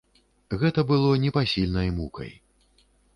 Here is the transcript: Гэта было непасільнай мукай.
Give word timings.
Гэта 0.61 0.83
было 0.91 1.11
непасільнай 1.25 1.91
мукай. 1.99 2.31